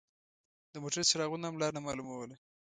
د 0.73 0.75
موټر 0.83 1.01
څراغونو 1.09 1.45
هم 1.49 1.55
لار 1.61 1.71
نه 1.77 1.81
مالوموله. 1.85 2.35